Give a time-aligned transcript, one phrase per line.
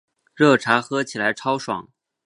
[0.33, 1.87] 热茶喝起来超爽